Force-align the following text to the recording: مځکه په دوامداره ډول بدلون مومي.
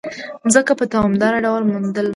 مځکه 0.45 0.73
په 0.79 0.85
دوامداره 0.93 1.43
ډول 1.45 1.61
بدلون 1.65 1.83
مومي. 1.85 2.09